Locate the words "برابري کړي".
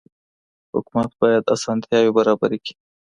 2.17-2.73